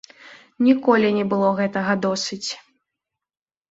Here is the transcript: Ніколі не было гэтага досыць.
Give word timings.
Ніколі 0.67 1.13
не 1.19 1.25
было 1.35 1.53
гэтага 1.61 1.93
досыць. 2.09 2.45